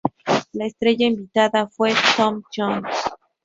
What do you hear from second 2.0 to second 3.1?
Tom Jones.